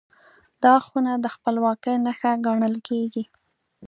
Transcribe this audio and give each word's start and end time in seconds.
دا 0.63 0.75
خونه 0.85 1.11
د 1.19 1.25
خپلواکۍ 1.35 1.95
نښه 2.05 2.31
ګڼل 2.45 2.75
کېږي. 2.87 3.23